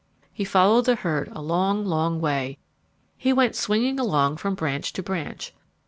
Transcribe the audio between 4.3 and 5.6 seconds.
from branch to branch.